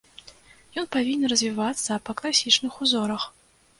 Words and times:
Ён 0.81 0.87
павінен 0.95 1.31
развівацца 1.33 1.99
па 2.07 2.11
класічных 2.23 2.73
узорах. 2.87 3.21